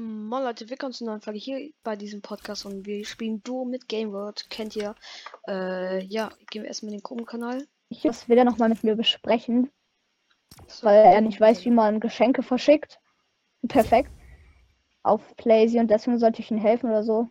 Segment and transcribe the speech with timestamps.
[0.00, 3.64] Moin Leute, willkommen zu einer neuen Folge hier bei diesem Podcast und wir spielen Duo
[3.64, 4.48] mit Game World.
[4.48, 4.94] Kennt ihr?
[5.48, 7.66] Äh, ja, gehen wir erstmal in den Chrome-Kanal.
[7.88, 9.72] Ich das will er nochmal mit mir besprechen,
[10.68, 13.00] So, weil er nicht weiß, wie man Geschenke verschickt.
[13.66, 14.12] Perfekt.
[15.02, 17.28] Auf Playsy und deswegen sollte ich ihm helfen oder so.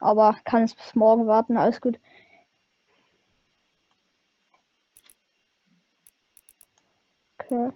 [0.00, 1.98] Aber kann es bis morgen warten, alles gut.
[7.40, 7.72] Okay.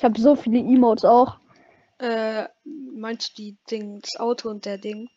[0.00, 1.36] Ich habe so viele Emotes auch.
[1.98, 5.10] Äh, meinst du die Ding, das Auto und der Ding?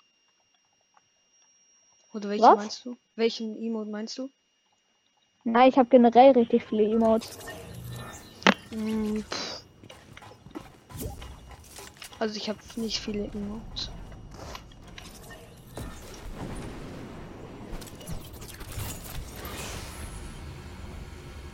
[2.14, 2.58] Oder welchen Was?
[2.58, 2.98] meinst du?
[3.16, 4.30] Welchen Emote meinst du?
[5.46, 7.40] Nein, ich habe generell richtig viele Emotes.
[8.72, 9.24] Hm.
[12.20, 13.90] Also ich habe nicht viele Emotes.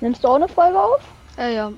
[0.01, 1.03] Nimmst du auch eine Folge auf?
[1.37, 1.71] Äh, ja.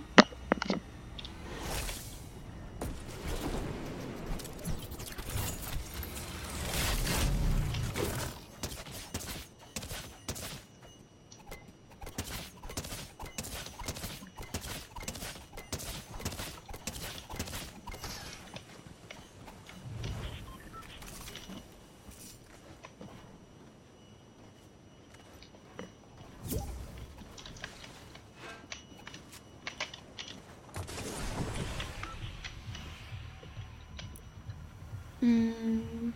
[35.22, 36.14] Hm.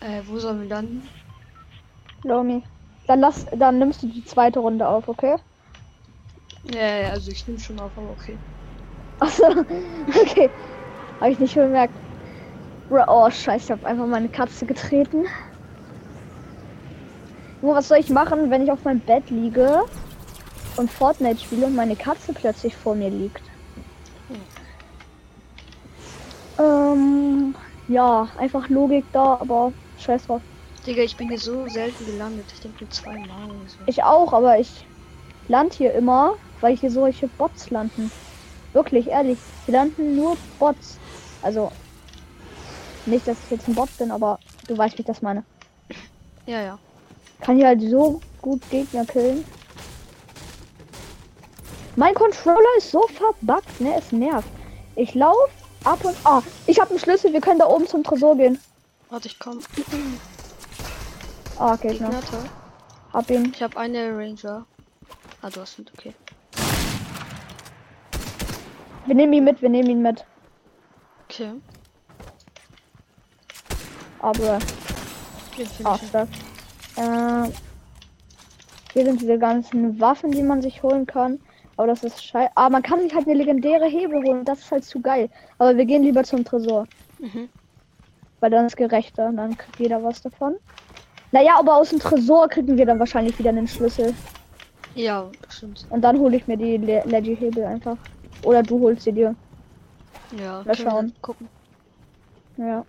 [0.00, 1.02] Äh, wo sollen wir landen?
[2.22, 2.62] Lomi.
[3.06, 5.36] Dann lass, dann nimmst du die zweite Runde auf, okay?
[6.74, 8.36] Ja, ja, also ich nehme schon auf, aber okay.
[9.20, 9.44] Achso,
[10.22, 10.50] okay.
[11.20, 11.94] Habe ich nicht bemerkt.
[12.90, 15.24] Oh, scheiße, ich habe einfach meine Katze getreten.
[17.62, 19.84] Nur was soll ich machen, wenn ich auf meinem Bett liege
[20.76, 23.42] und Fortnite spiele und meine Katze plötzlich vor mir liegt?
[26.58, 27.25] Ähm,
[27.88, 30.42] ja, einfach Logik da, aber scheiß drauf.
[30.86, 32.46] Digga, ich bin hier so selten gelandet.
[32.52, 33.78] Ich denke zweimal so.
[33.86, 34.86] Ich auch, aber ich
[35.48, 38.10] land hier immer, weil hier solche Bots landen.
[38.72, 39.38] Wirklich, ehrlich.
[39.64, 40.98] Hier landen nur Bots.
[41.42, 41.72] Also,
[43.06, 44.38] nicht, dass ich jetzt ein Bot bin, aber
[44.68, 45.44] du weißt, wie ich das meine.
[46.46, 46.78] Ja, ja.
[47.40, 49.44] Kann hier halt so gut Gegner killen.
[51.96, 53.94] Mein Controller ist so verbuggt, ne?
[53.96, 54.48] Es nervt.
[54.96, 55.50] Ich laufe
[55.86, 56.16] ab und.
[56.24, 57.32] Ah, ich habe einen Schlüssel.
[57.32, 58.58] Wir können da oben zum Tresor gehen.
[59.08, 59.60] Warte, ich komm.
[61.58, 62.08] Ah, Gegner.
[62.08, 62.38] Ignata.
[63.12, 63.52] Hab ihn.
[63.54, 64.66] Ich habe eine Ranger.
[65.42, 66.14] Ah, du hast mit, okay.
[69.06, 69.62] Wir nehmen ihn mit.
[69.62, 70.24] Wir nehmen ihn mit.
[71.28, 71.52] Okay.
[74.20, 74.58] Aber.
[75.56, 76.14] Den find Ah, ich.
[77.02, 77.52] Äh,
[78.92, 81.40] hier sind diese ganzen Waffen, die man sich holen kann.
[81.76, 82.50] Aber das ist scheiße.
[82.54, 84.44] Ah, man kann sich halt eine legendäre Hebel holen.
[84.44, 85.28] Das ist halt zu geil.
[85.58, 86.86] Aber wir gehen lieber zum Tresor.
[87.18, 87.48] Mhm.
[88.40, 89.28] Weil dann ist gerechter.
[89.28, 90.56] und Dann kriegt jeder was davon.
[91.32, 94.14] Naja, aber aus dem Tresor kriegen wir dann wahrscheinlich wieder einen Schlüssel.
[94.94, 95.86] Ja, stimmt.
[95.90, 97.98] Und dann hole ich mir die Le Legi-Hebel einfach.
[98.44, 99.34] Oder du holst sie dir.
[100.40, 101.12] Ja, Mal schauen.
[101.20, 101.48] gucken.
[102.56, 102.84] Ja.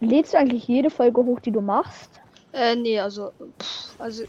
[0.00, 2.21] Lädst du eigentlich jede Folge hoch, die du machst?
[2.52, 3.32] Äh, nee, also.
[3.60, 4.24] Pff, also.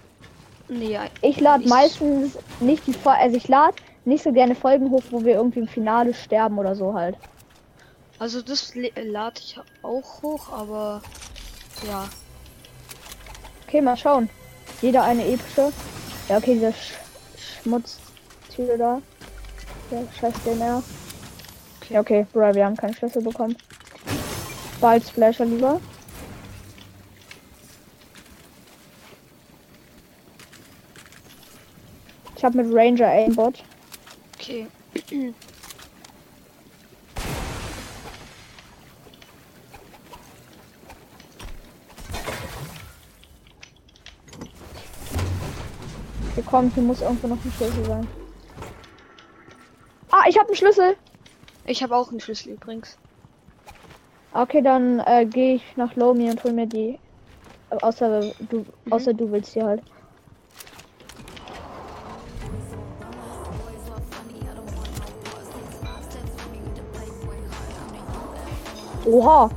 [0.70, 3.76] Nee, Ich lade meistens nicht die Folge, also ich lade
[4.06, 7.16] nicht so gerne Folgen hoch, wo wir irgendwie im Finale sterben oder so halt.
[8.20, 11.02] also das lade ich auch hoch, aber.
[11.88, 12.08] Ja.
[13.68, 14.30] Okay, mal schauen.
[14.82, 15.72] Jeder eine epische.
[16.30, 16.94] Ja, okay, dieser Sch
[17.64, 19.02] Schmutztier da.
[19.92, 20.82] Der scheiß DNR.
[21.82, 21.94] Okay.
[21.94, 23.58] Ja, okay, Bro, wir haben keinen Schlüssel bekommen.
[24.80, 25.80] Bald Splasher lieber.
[32.44, 33.64] Ich habe mit Ranger Aimbot.
[34.36, 34.68] Okay.
[46.36, 48.06] Hier kommt, hier muss irgendwo noch ein Schlüssel sein.
[50.12, 50.98] Ah, ich habe einen Schlüssel.
[51.66, 52.98] Ich habe auch einen Schlüssel übrigens.
[54.34, 57.00] Okay, dann äh, gehe ich nach Lomi und hol mir die.
[57.70, 59.82] Äh, Außer du, außer du willst sie halt.
[69.14, 69.48] Oha,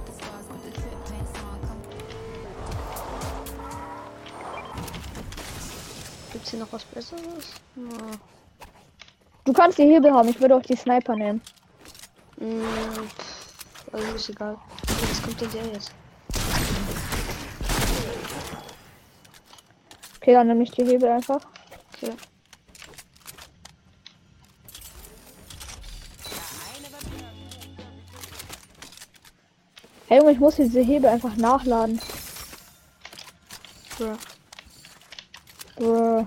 [6.30, 7.54] Gibt's hier noch was Besseres?
[7.74, 8.18] Ja.
[9.46, 10.28] du kannst die Hebel haben.
[10.28, 11.40] Ich würde auch die Sniper nehmen.
[12.36, 12.60] Mm,
[13.92, 14.58] also ist egal.
[14.82, 15.94] Okay, was kommt denn der jetzt?
[20.16, 21.40] Okay, dann nehme ich die Hebel einfach.
[21.94, 22.12] Okay.
[30.08, 32.00] Hey Junge, ich muss diese Hebel einfach nachladen.
[33.98, 34.16] Bruh.
[35.74, 36.26] Bruh.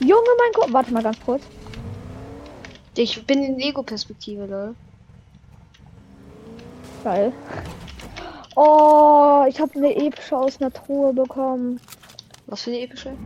[0.00, 0.72] Junge, mein Gott.
[0.72, 1.42] Warte mal ganz kurz.
[2.96, 4.74] Ich bin in Ego-Perspektive, lol.
[7.02, 7.32] Geil.
[8.56, 11.80] Oh, ich habe eine epische aus einer Truhe bekommen.
[12.46, 13.16] Was für eine epische?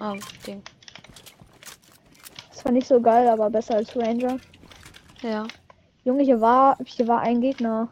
[0.00, 0.62] Ah, Ding.
[2.50, 4.38] Das war nicht so geil, aber besser als Ranger.
[5.22, 5.46] Ja.
[6.04, 7.88] Junge, hier war, hier war ein Gegner.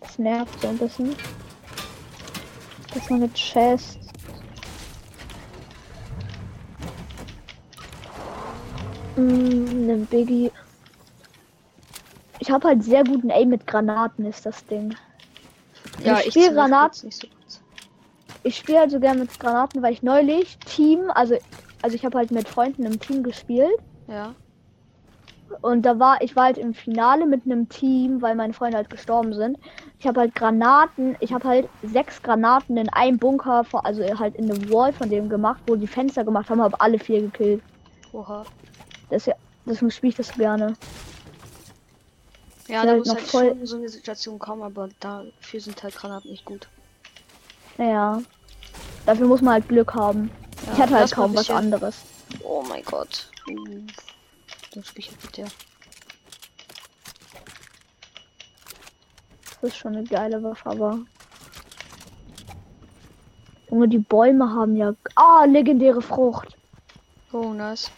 [0.00, 1.14] Das nervt so ein bisschen.
[2.94, 3.98] Das war eine Chest.
[9.16, 10.50] Mm, ne Biggie.
[12.38, 14.94] Ich habe halt sehr guten Aim mit Granaten, ist das Ding.
[16.04, 17.36] Ja, Ich ich spiel zum Beispiel Granat- jetzt nicht so gut.
[18.44, 21.36] Ich spiele halt so gerne mit Granaten, weil ich neulich Team, also
[21.82, 23.74] also ich habe halt mit Freunden im Team gespielt
[24.08, 24.34] Ja.
[25.60, 28.90] Und da war ich war halt im Finale mit einem Team, weil meine Freunde halt
[28.90, 29.58] gestorben sind.
[29.98, 34.34] Ich habe halt Granaten, ich habe halt sechs Granaten in einem Bunker, vor- also halt
[34.36, 37.62] in eine Wall von dem gemacht, wo die Fenster gemacht haben, habe alle vier gekillt.
[38.12, 38.44] Oha.
[39.10, 39.34] Das ja,
[39.66, 40.74] deswegen spiele ich das gerne.
[42.68, 45.82] Ja, Ja, da muss noch halt voll- schon so eine Situation kommen, aber dafür sind
[45.82, 46.68] halt Granaten nicht gut.
[47.78, 48.22] Naja.
[49.06, 50.30] Dafür muss man halt Glück haben.
[50.66, 52.02] Ja, ich hatte halt kaum was anderes.
[52.44, 53.28] Oh mein Gott.
[53.48, 53.80] Uh,
[54.76, 55.48] mit der.
[59.60, 60.98] Das ist schon eine geile Waffe, aber.
[63.70, 64.94] Junge, die Bäume haben ja.
[65.14, 66.56] Ah, legendäre Frucht.
[67.32, 67.90] Oh, nice.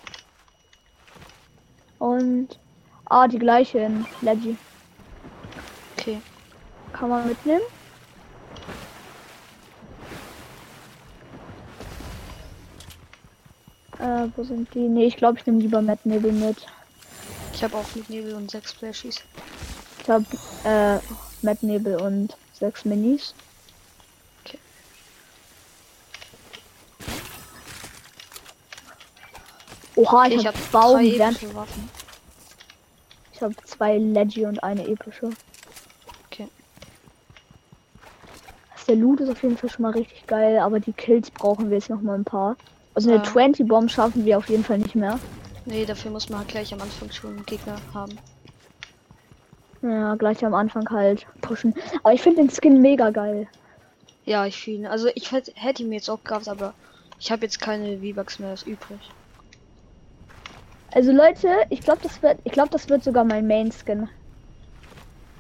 [1.98, 2.58] Und.
[3.06, 4.56] Ah, die gleiche in Leggy.
[5.96, 6.20] Okay.
[6.92, 7.62] Kann man mitnehmen?
[14.04, 14.80] Äh, wo sind die?
[14.80, 16.58] Nee, ich glaube, ich nehme lieber Matt Nebel mit.
[17.54, 19.22] Ich habe auch mit Nebel und sechs Flashies.
[20.02, 20.26] Ich habe
[20.64, 20.98] äh,
[21.40, 23.32] Matt Nebel und sechs Minis.
[24.44, 24.58] Okay.
[29.96, 31.88] Oha, ich, ich habe habe Baum, drei Wern- epische Waffen.
[33.32, 35.30] Ich habe zwei Leggy und eine epische.
[36.26, 36.48] Okay.
[38.72, 41.70] Also der Loot ist auf jeden Fall schon mal richtig geil, aber die Kills brauchen
[41.70, 42.56] wir jetzt noch mal ein paar.
[42.94, 43.24] Also eine Ja.
[43.24, 45.18] 20 Bomb schaffen wir auf jeden Fall nicht mehr.
[45.66, 48.16] Nee, dafür muss man halt gleich am Anfang schon einen Gegner haben.
[49.82, 51.74] Ja, gleich am Anfang halt pushen.
[52.02, 53.46] Aber ich finde den Skin mega geil.
[54.24, 54.90] Ja, ich fühle.
[54.90, 56.72] Also ich hätte ihn mir jetzt auch gehabt, aber
[57.18, 58.98] ich habe jetzt keine V-Bucks mehr übrig.
[60.92, 64.08] Also Leute, ich glaube, das wird, ich glaube, das wird sogar mein Main Skin.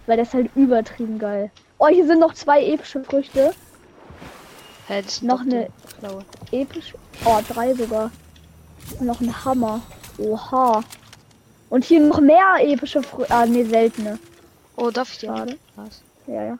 [0.06, 1.50] Weil das halt übertrieben geil.
[1.78, 3.52] Oh, hier sind noch zwei epische Früchte.
[4.86, 5.68] Hä, das sind Noch eine-
[6.00, 6.24] Blaue.
[6.52, 6.94] Episch.
[7.24, 8.10] Oh, drei sogar.
[8.98, 9.80] Und noch ein Hammer.
[10.18, 10.82] Oha.
[11.70, 13.32] Und hier noch mehr epische Früchte.
[13.34, 14.18] Ah, nee, seltene.
[14.76, 15.20] Oh, darf ich?
[15.20, 15.58] Schade.
[15.76, 16.02] Was?
[16.26, 16.58] Ja, ja.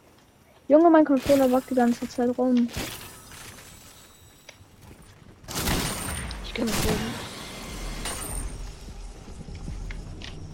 [0.68, 2.68] Junge, mein Controller wackt die ganze Zeit rum.
[6.44, 7.14] Ich kann mit oben.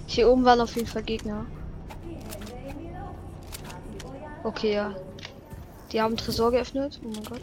[0.06, 1.46] Hier oben waren auf jeden Fall Gegner.
[4.42, 4.94] Okay, ja.
[5.92, 7.00] Die haben Tresor geöffnet.
[7.04, 7.40] Oh mein Gott.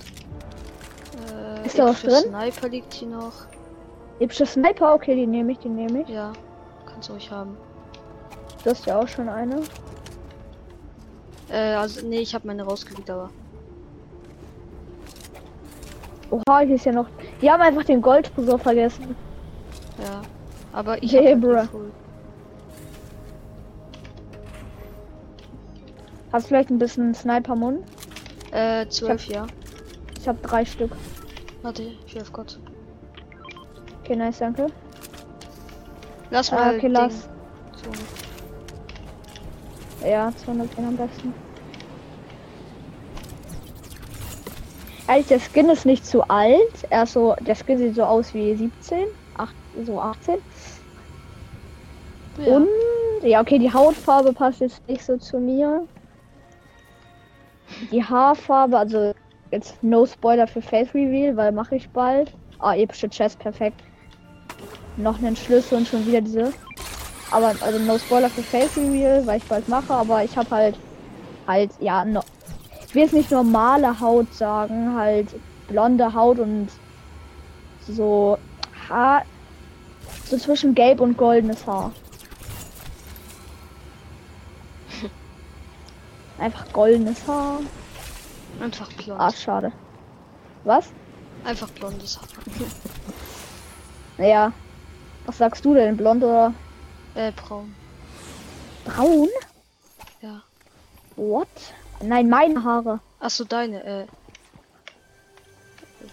[1.34, 2.14] Äh, Ist da was drin?
[2.14, 3.34] Sniper liegt hier noch.
[4.20, 6.10] Epische Sniper, okay, die nehme ich, die nehme ich.
[6.10, 6.34] Ja,
[6.86, 7.58] kannst du ruhig haben.
[8.64, 9.62] Du hast ja auch schon eine.
[11.50, 13.30] Äh, also, nee, ich habe meine rausgelegt, aber.
[16.32, 17.08] Oha, hier ist ja noch.
[17.42, 19.16] Die haben einfach den Goldtresor vergessen.
[20.00, 20.22] Ja.
[20.74, 21.70] Aber ich Hey, hab halt.
[26.34, 27.80] Hast du vielleicht ein bisschen Sniper-Mund?
[28.52, 29.46] Äh, zwölf, ja.
[30.20, 30.92] Ich habe drei Stück.
[31.62, 32.60] Warte, ich auf Gott.
[34.04, 34.68] Okay, nice, danke.
[36.30, 36.76] Lass mal.
[36.76, 36.92] okay, Ding.
[36.92, 37.30] lass.
[40.06, 41.34] Ja, 210 am besten.
[45.08, 46.86] Ehrlich, der Skin ist nicht zu alt.
[46.90, 50.36] Er so, der Skin sieht so aus wie 17, 8, so 18.
[52.46, 52.58] Ja.
[52.58, 52.68] Und
[53.24, 55.88] ja, okay, die Hautfarbe passt jetzt nicht so zu mir.
[57.92, 59.14] Die Haarfarbe, also
[59.52, 62.34] jetzt no Spoiler für Face Reveal, weil mache ich bald.
[62.60, 63.82] Ah, epische Chest, perfekt.
[64.98, 66.54] Noch einen Schlüssel und schon wieder diese.
[67.32, 70.80] Aber also no Spoiler für Face Reveal, weil ich bald mache, aber ich habe halt
[71.46, 72.22] halt ja no,
[72.88, 75.28] ich will jetzt nicht normale Haut sagen, halt
[75.68, 76.68] blonde Haut und
[77.88, 78.38] so
[78.90, 79.24] Haar
[80.26, 81.92] So zwischen gelb und goldenes Haar.
[86.40, 87.60] Einfach goldenes Haar.
[88.62, 89.20] Einfach blond.
[89.20, 89.72] Ah, schade.
[90.64, 90.90] Was?
[91.44, 92.28] Einfach blondes Haar.
[94.18, 94.52] Naja.
[95.26, 95.98] Was sagst du denn?
[95.98, 96.54] Blond oder
[97.16, 97.76] Äh, braun.
[98.86, 99.28] braun?
[100.22, 100.42] Ja.
[101.16, 101.48] What?
[102.02, 103.00] Nein, meine Haare.
[103.20, 104.06] Achso, deine, äh.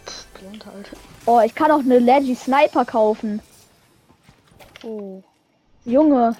[0.07, 0.91] Pff, blond halt.
[1.27, 3.41] Oh, ich kann auch eine Leggy Sniper kaufen.
[4.83, 5.23] Oh.
[5.85, 6.35] Junge,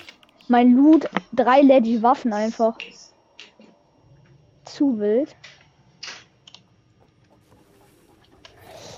[0.49, 2.77] mein Loot, drei Leggy Waffen einfach.
[4.75, 5.37] Zu wild.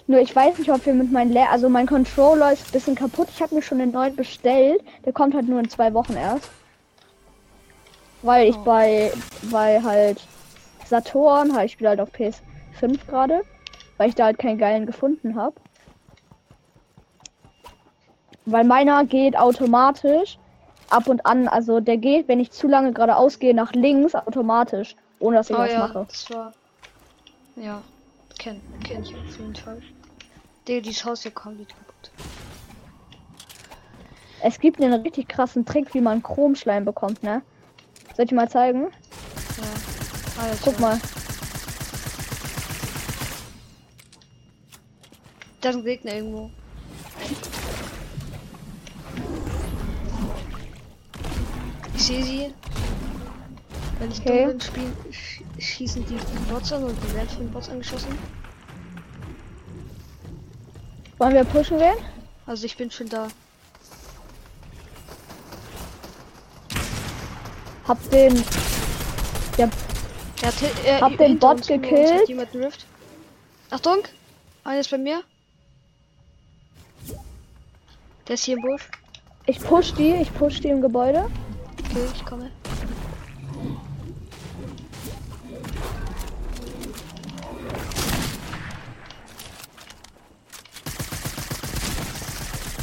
[0.06, 2.94] Nur ich weiß nicht, ob wir mit meinem Le also mein Controller ist ein bisschen
[2.94, 3.28] kaputt.
[3.28, 4.82] Ich habe mir schon den neuen bestellt.
[5.04, 6.48] Der kommt halt nur in zwei Wochen erst.
[8.22, 8.64] Weil ich Oh.
[8.64, 9.12] bei
[9.50, 10.26] bei halt
[10.86, 13.42] Saturn, halt, ich spiele halt auf PS5 gerade,
[13.98, 15.56] weil ich da halt keinen geilen gefunden habe.
[18.46, 20.38] Weil meiner geht automatisch
[20.88, 24.96] ab und an, also der geht, wenn ich zu lange geradeaus gehe, nach links automatisch,
[25.18, 26.06] ohne dass ich Oh was ja, mache.
[26.08, 26.52] das war.
[27.56, 27.82] Ja,
[28.38, 29.82] kenn, kenn ich auf jeden Fall.
[30.68, 32.10] Digga, dieses Haus hier komplett kaputt.
[34.42, 37.42] Es gibt einen richtig krassen Trick, wie man Chromschleim bekommt, ne?
[38.16, 38.82] Soll ich mal zeigen?
[39.56, 40.42] Ja.
[40.42, 40.58] Alter.
[40.62, 40.98] Guck mal.
[45.60, 46.50] Da ist ein Gegner irgendwo.
[51.94, 52.54] Ich sehe sie.
[53.98, 54.44] Wenn ich Okay.
[54.44, 56.18] dumm bin, spielen, sch schießen die
[56.52, 58.18] Bots an und die werden von den Bots angeschossen.
[61.18, 61.96] Wollen wir pushen gehen?
[62.46, 63.28] Also ich bin schon da.
[67.88, 68.36] Hab den.
[69.56, 69.68] Ja,
[70.42, 72.28] Er hat, er, Hab den Bot gekillt.
[72.28, 72.84] Jemand Rift.
[73.70, 73.98] Achtung!
[74.64, 75.22] Einer ist bei mir.
[78.28, 78.88] Der ist hier im Busch.
[79.46, 81.30] ich push die, ich push die im Gebäude.
[81.78, 82.50] Okay, ich komme.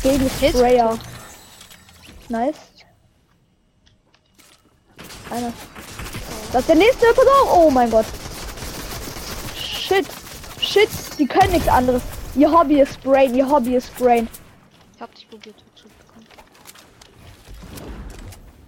[0.03, 0.29] Gegen.
[0.29, 0.99] Sprayer.
[2.29, 2.57] Nice.
[5.31, 5.53] Einer.
[6.51, 7.57] Das ist der nächste, pass auf!
[7.57, 8.05] Oh mein Gott.
[9.55, 10.05] Shit.
[10.59, 10.89] Shit.
[11.17, 12.01] Die können nichts anderes.
[12.35, 14.27] Ihr Hobby ist Brain, ihr Hobby ist Brain.
[14.95, 16.27] Ich hab dich probiert zu bekommen.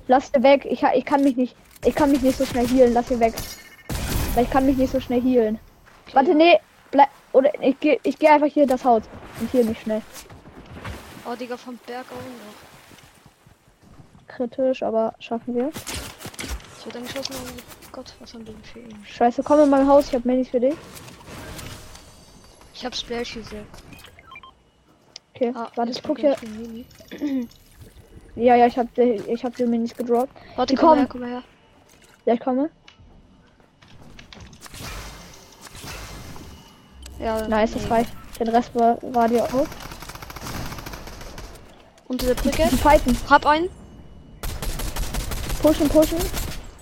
[0.07, 0.65] Lass ihr weg.
[0.65, 1.55] Ich, ich kann mich nicht.
[1.83, 2.93] Ich kann mich nicht so schnell healen.
[2.93, 3.33] Lass ihr weg.
[4.39, 5.59] Ich kann mich nicht so schnell healen.
[6.05, 6.15] Okay.
[6.15, 6.59] Warte, nee.
[6.91, 7.09] Bleib.
[7.33, 9.03] Oder ich gehe ich geh einfach hier in das Haus.
[9.39, 10.01] Und hier nicht schnell.
[11.25, 12.55] Oh, Digga, vom Berg auch noch.
[14.27, 15.71] Kritisch, aber schaffen wir.
[16.79, 19.05] Ich wurde angeschossen, oh Gott, was haben die denn für ihn?
[19.05, 20.07] Scheiße, komm in mein Haus.
[20.09, 20.75] Ich hab Minis für dich.
[22.73, 23.65] Ich hab Splash gesehen.
[25.33, 25.51] Okay.
[25.55, 26.35] Ah, Warte, ich guck hier.
[28.37, 30.29] Ja, ja, ich hab, die- ich hab die Minis gedroppt.
[30.57, 30.99] Warte, Die komm kommen.
[30.99, 31.41] her, komm her.
[32.25, 32.69] Ja, ich komme.
[37.17, 37.89] Ja, Nice, das nee.
[37.91, 38.11] reicht.
[38.37, 39.65] Den Rest war, war dir auch.
[42.07, 42.63] Unter der Brücke.
[42.77, 43.17] Fighten.
[43.29, 43.69] Hab einen.
[45.61, 46.19] Pushen, pushen.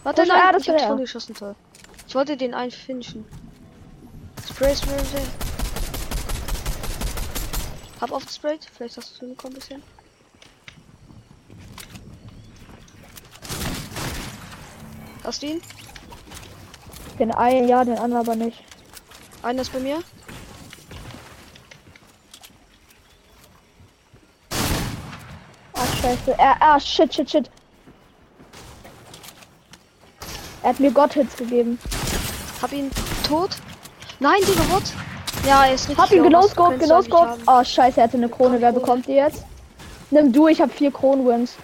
[0.04, 0.88] Warte, Push- nein, ah, ich war hab der.
[0.88, 1.56] schon geschossen, toll.
[2.08, 3.26] Ich wollte den einen finishen.
[4.48, 5.24] Spray, spray, spray.
[8.02, 8.68] Hab aufgesprayt.
[8.76, 9.84] Vielleicht hast du es hinbekommen ein bisschen.
[15.24, 15.62] Hast du ihn?
[17.20, 18.62] Den einen, ja, den anderen aber nicht.
[19.42, 20.00] Einer ist bei mir.
[25.74, 26.40] Ah, scheiße.
[26.40, 27.50] Er, ah, shit, shit, shit.
[30.62, 31.80] Er hat mir Gott-Hits gegeben.
[32.62, 32.90] Hab ihn
[33.28, 33.50] tot.
[34.20, 34.84] Nein, Digga, what?
[35.46, 37.42] Ja, er ist richtig Hab ihn genoscoped, genoscoped.
[37.48, 38.62] Oh, scheiße, er hatte eine Krone.
[38.62, 39.44] Wer bekommt die jetzt?
[40.10, 41.56] Nimm du, ich hab vier Kronwins.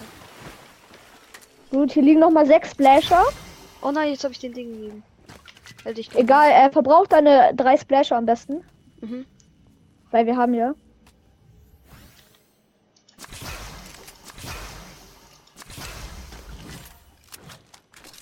[1.70, 3.24] Gut, hier liegen noch mal sechs Splasher.
[3.82, 5.02] Oh nein, jetzt habe ich den Ding gegeben.
[5.84, 8.64] Hätte ich Egal, er verbraucht deine drei Splasher am besten.
[9.00, 9.26] Mhm.
[10.10, 10.74] Weil wir haben ja.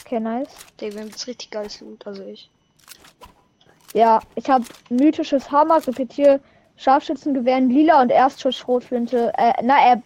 [0.04, 0.48] Okay, nice.
[0.80, 2.50] Digga, wir haben jetzt richtig geiles Loot, also ich.
[3.94, 6.40] Ja, ich habe mythisches Hammer, Repetier,
[6.76, 9.32] Scharfschützengewehr in lila und Erstschuss-Schrotflinte.
[9.36, 9.96] Äh, na, äh,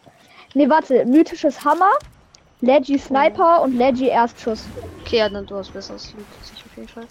[0.55, 1.91] nee, warte, mythisches Hammer,
[2.61, 4.65] Leggy Sniper und Leggy Erstschuss.
[5.03, 6.25] Okay, ja, dann du hast besseres Loot
[6.67, 7.07] auf jeden Fall.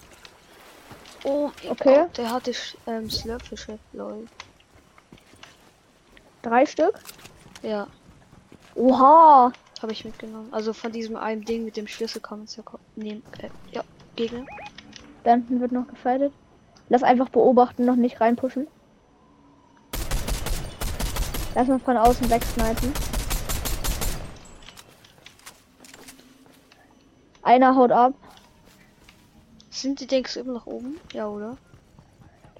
[1.25, 1.95] Oh, Okay.
[2.01, 2.51] Gott, der hatte
[2.85, 4.27] ähm, Slurpfische, lol.
[6.43, 6.99] Drei Stück.
[7.63, 7.87] Ja,
[8.75, 9.51] Oha.
[9.81, 10.53] habe ich mitgenommen.
[10.53, 12.63] Also von diesem einen Ding mit dem Schlüssel kann man es ja
[12.95, 13.23] nehmen.
[13.39, 13.83] Äh, ja,
[14.15, 14.45] Gegner.
[15.23, 16.31] Hinten wird noch gefightet.
[16.89, 18.67] Lass einfach beobachten, noch nicht reinpushen.
[21.55, 22.93] Lass mal von außen wegsnipen.
[27.41, 28.13] Einer haut ab.
[29.75, 31.01] Sind die denkst du immer noch oben?
[31.11, 31.57] Ja, oder?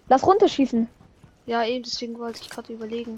[0.10, 0.90] Lass runterschießen.
[1.46, 3.16] Ja, eben, deswegen wollte ich gerade überlegen.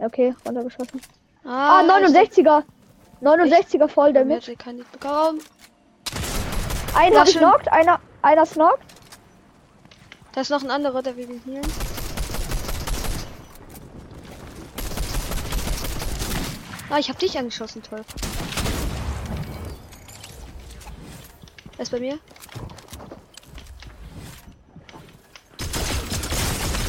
[0.00, 1.00] Okay, runtergeschossen.
[1.44, 2.64] Ah, Ah, 69er.
[3.22, 4.40] 69er voll damit.
[4.40, 5.40] Magic kann nicht bekommen.
[6.96, 8.82] Einer Ja, hab ich knockt, einer, einer snockt.
[10.32, 11.72] Da ist noch ein anderer, der will mich healen.
[16.90, 18.02] Ah, ich hab dich angeschossen, toll.
[21.78, 22.18] Er ist bei mir.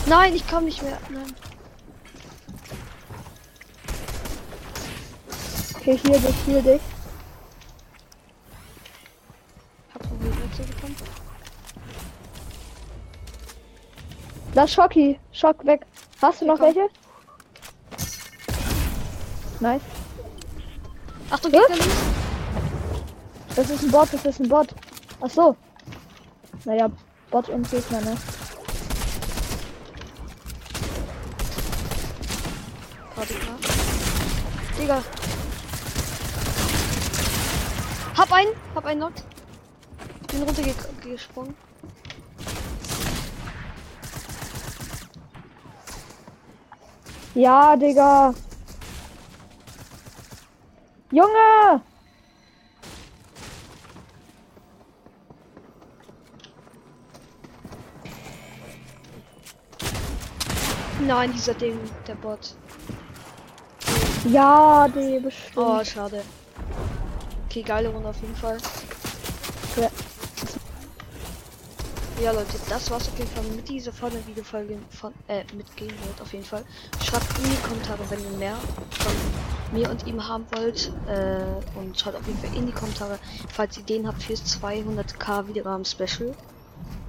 [0.07, 0.97] Nein, ich komme nicht mehr.
[1.09, 1.35] Nein.
[5.75, 6.81] Okay, hier dich, hier dich.
[9.93, 10.95] Hab probiert wegzubekommen.
[14.55, 15.19] Lass Schocki.
[15.31, 15.85] Schock weg.
[16.19, 16.65] Hast du noch komm.
[16.65, 16.89] welche?
[19.59, 19.81] Nice.
[21.29, 21.61] Achtung, Was?
[21.61, 22.19] Gegner links.
[23.55, 24.73] Das ist ein Bot, das ist ein Bot.
[25.21, 25.55] Ach so.
[26.65, 26.89] Naja,
[27.29, 28.17] Bot und Gegner, ne?
[34.79, 35.03] Digga.
[38.17, 39.13] Hab einen, hab einen Not.
[40.31, 41.55] Bin runtergesprungen.
[47.35, 48.33] Ja, Digga.
[51.11, 51.81] Junge!
[61.05, 62.55] Nein, dieser Ding, der Bot.
[64.25, 65.57] Ja, die bestimmt.
[65.57, 66.23] Oh, schade.
[67.47, 68.57] Okay, geile Runde auf jeden Fall.
[69.77, 69.89] Ja.
[72.21, 75.87] Ja, Leute, das war's auf jeden Fall mit dieser Folge Videofolge von, äh, mit Game
[75.87, 76.65] Mode auf jeden Fall.
[77.01, 78.57] Schreibt in die Kommentare, wenn ihr mehr
[78.89, 79.13] von
[79.71, 80.91] mir und ihm haben wollt.
[81.07, 83.19] Äh, und schreibt auf jeden Fall in die Kommentare,
[83.53, 86.35] falls ihr Ideen habt fürs 200k Wiedergaben Special.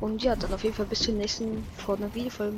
[0.01, 2.49] Und ja, dann auf jeden Fall bis zum nächsten Fortnite Videofolge.